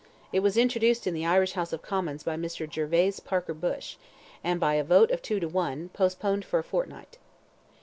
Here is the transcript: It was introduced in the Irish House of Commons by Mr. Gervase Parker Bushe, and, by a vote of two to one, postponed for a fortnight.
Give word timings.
It 0.33 0.39
was 0.39 0.57
introduced 0.57 1.05
in 1.05 1.13
the 1.13 1.27
Irish 1.27 1.51
House 1.53 1.71
of 1.71 1.83
Commons 1.83 2.23
by 2.23 2.35
Mr. 2.35 2.67
Gervase 2.67 3.19
Parker 3.19 3.53
Bushe, 3.53 3.99
and, 4.43 4.59
by 4.59 4.73
a 4.73 4.83
vote 4.83 5.11
of 5.11 5.21
two 5.21 5.39
to 5.39 5.47
one, 5.47 5.89
postponed 5.89 6.43
for 6.43 6.57
a 6.57 6.63
fortnight. 6.63 7.19